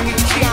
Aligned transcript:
Fucking 0.00 0.16
kill. 0.16 0.49